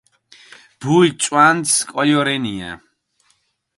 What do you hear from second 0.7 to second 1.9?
ბული წვანც